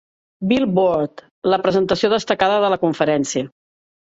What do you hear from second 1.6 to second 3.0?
presentació destacada de la